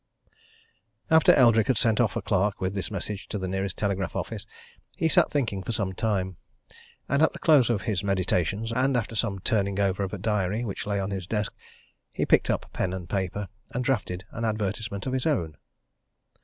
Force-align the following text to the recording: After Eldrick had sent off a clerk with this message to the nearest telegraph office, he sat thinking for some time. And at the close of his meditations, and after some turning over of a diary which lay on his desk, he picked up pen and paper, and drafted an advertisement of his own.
After 1.11 1.31
Eldrick 1.35 1.67
had 1.67 1.77
sent 1.77 2.01
off 2.01 2.15
a 2.15 2.23
clerk 2.23 2.59
with 2.59 2.73
this 2.73 2.89
message 2.89 3.27
to 3.27 3.37
the 3.37 3.47
nearest 3.47 3.77
telegraph 3.77 4.15
office, 4.15 4.47
he 4.97 5.07
sat 5.07 5.29
thinking 5.29 5.61
for 5.61 5.73
some 5.73 5.93
time. 5.93 6.37
And 7.07 7.21
at 7.21 7.33
the 7.33 7.37
close 7.37 7.69
of 7.69 7.83
his 7.83 8.03
meditations, 8.03 8.71
and 8.75 8.97
after 8.97 9.13
some 9.13 9.37
turning 9.41 9.79
over 9.79 10.01
of 10.01 10.11
a 10.11 10.17
diary 10.17 10.65
which 10.65 10.87
lay 10.87 10.99
on 10.99 11.11
his 11.11 11.27
desk, 11.27 11.53
he 12.11 12.25
picked 12.25 12.49
up 12.49 12.73
pen 12.73 12.93
and 12.93 13.07
paper, 13.07 13.47
and 13.75 13.83
drafted 13.83 14.25
an 14.31 14.43
advertisement 14.43 15.05
of 15.05 15.13
his 15.13 15.27
own. 15.27 15.55